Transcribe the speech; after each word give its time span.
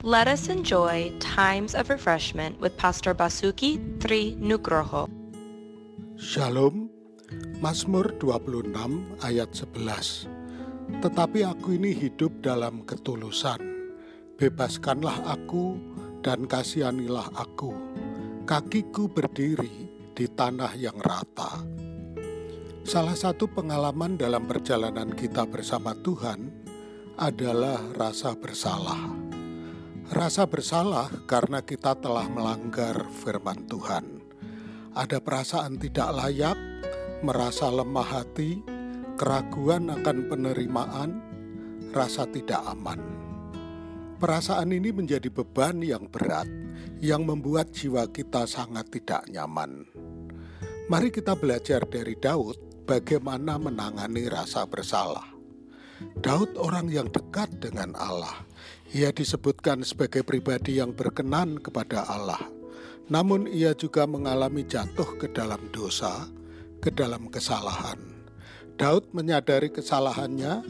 Let 0.00 0.32
us 0.32 0.48
enjoy 0.48 1.12
times 1.20 1.76
of 1.76 1.92
refreshment 1.92 2.56
with 2.56 2.72
Pastor 2.80 3.12
Basuki 3.12 3.76
Tri 4.00 4.32
Nugroho. 4.40 5.12
Shalom, 6.16 6.88
Mazmur 7.60 8.16
26 8.16 8.72
ayat 9.20 9.52
11. 9.52 11.04
Tetapi 11.04 11.44
aku 11.44 11.76
ini 11.76 11.92
hidup 11.92 12.32
dalam 12.40 12.88
ketulusan. 12.88 13.60
Bebaskanlah 14.40 15.36
aku 15.36 15.76
dan 16.24 16.48
kasihanilah 16.48 17.36
aku. 17.36 17.76
Kakiku 18.48 19.04
berdiri 19.04 19.84
di 20.16 20.24
tanah 20.32 20.80
yang 20.80 20.96
rata. 20.96 21.60
Salah 22.88 23.12
satu 23.12 23.52
pengalaman 23.52 24.16
dalam 24.16 24.48
perjalanan 24.48 25.12
kita 25.12 25.44
bersama 25.44 25.92
Tuhan 25.92 26.48
adalah 27.20 27.84
rasa 28.00 28.32
bersalah. 28.32 29.29
Rasa 30.10 30.42
bersalah 30.42 31.06
karena 31.30 31.62
kita 31.62 31.94
telah 31.94 32.26
melanggar 32.26 33.06
firman 33.22 33.62
Tuhan. 33.70 34.18
Ada 34.90 35.22
perasaan 35.22 35.78
tidak 35.78 36.10
layak, 36.10 36.58
merasa 37.22 37.70
lemah 37.70 38.18
hati, 38.18 38.58
keraguan 39.14 39.86
akan 39.86 40.26
penerimaan, 40.26 41.10
rasa 41.94 42.26
tidak 42.26 42.58
aman. 42.66 42.98
Perasaan 44.18 44.74
ini 44.74 44.90
menjadi 44.90 45.30
beban 45.30 45.78
yang 45.78 46.10
berat 46.10 46.50
yang 46.98 47.22
membuat 47.22 47.70
jiwa 47.70 48.10
kita 48.10 48.50
sangat 48.50 48.90
tidak 48.90 49.30
nyaman. 49.30 49.86
Mari 50.90 51.14
kita 51.14 51.38
belajar 51.38 51.86
dari 51.86 52.18
Daud 52.18 52.58
bagaimana 52.82 53.62
menangani 53.62 54.26
rasa 54.26 54.66
bersalah. 54.66 55.39
Daud 56.20 56.56
orang 56.56 56.88
yang 56.88 57.08
dekat 57.08 57.60
dengan 57.60 57.96
Allah. 57.96 58.44
Ia 58.90 59.14
disebutkan 59.14 59.86
sebagai 59.86 60.26
pribadi 60.26 60.80
yang 60.82 60.96
berkenan 60.96 61.60
kepada 61.62 62.04
Allah. 62.08 62.40
Namun 63.10 63.46
ia 63.50 63.74
juga 63.74 64.06
mengalami 64.06 64.62
jatuh 64.66 65.18
ke 65.18 65.30
dalam 65.30 65.60
dosa, 65.74 66.26
ke 66.78 66.94
dalam 66.94 67.26
kesalahan. 67.30 67.98
Daud 68.80 69.12
menyadari 69.12 69.68
kesalahannya, 69.68 70.64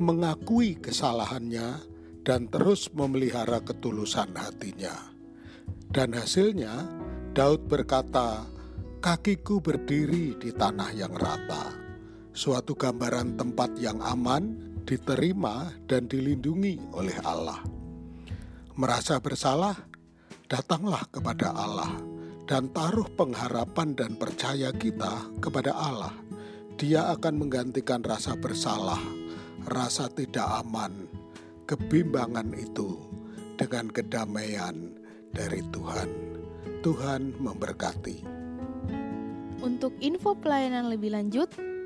mengakui 0.00 0.80
kesalahannya, 0.80 1.82
dan 2.24 2.48
terus 2.48 2.88
memelihara 2.96 3.60
ketulusan 3.60 4.32
hatinya. 4.32 5.12
Dan 5.92 6.16
hasilnya, 6.16 6.88
Daud 7.36 7.68
berkata, 7.68 8.48
"Kakiku 9.04 9.60
berdiri 9.60 10.34
di 10.40 10.50
tanah 10.50 10.90
yang 10.96 11.12
rata." 11.12 11.93
Suatu 12.34 12.74
gambaran 12.74 13.38
tempat 13.38 13.78
yang 13.78 14.02
aman, 14.02 14.74
diterima 14.82 15.70
dan 15.86 16.10
dilindungi 16.10 16.90
oleh 16.90 17.14
Allah. 17.22 17.62
Merasa 18.74 19.22
bersalah, 19.22 19.78
datanglah 20.50 21.06
kepada 21.14 21.54
Allah 21.54 21.94
dan 22.44 22.74
taruh 22.74 23.06
pengharapan 23.14 23.94
dan 23.94 24.18
percaya 24.18 24.74
kita 24.74 25.30
kepada 25.38 25.78
Allah. 25.78 26.10
Dia 26.74 27.14
akan 27.14 27.38
menggantikan 27.38 28.02
rasa 28.02 28.34
bersalah, 28.34 28.98
rasa 29.70 30.10
tidak 30.10 30.44
aman, 30.66 31.06
kebimbangan 31.70 32.50
itu 32.58 32.98
dengan 33.54 33.88
kedamaian 33.94 34.90
dari 35.30 35.62
Tuhan. 35.70 36.10
Tuhan 36.82 37.38
memberkati. 37.38 38.26
Untuk 39.64 39.96
info 40.02 40.36
pelayanan 40.36 40.92
lebih 40.92 41.14
lanjut, 41.16 41.48